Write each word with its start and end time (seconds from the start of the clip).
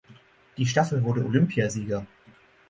Die 0.57 0.65
Staffel 0.65 1.03
wurde 1.03 1.23
Olympiasieger. 1.23 2.07